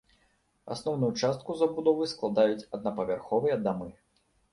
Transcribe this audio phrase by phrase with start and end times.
[0.75, 3.91] Асноўную частку забудовы складаюць аднапавярховыя дамы.